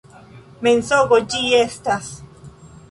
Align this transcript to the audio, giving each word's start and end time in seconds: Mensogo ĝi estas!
Mensogo 0.67 1.21
ĝi 1.35 1.45
estas! 1.61 2.13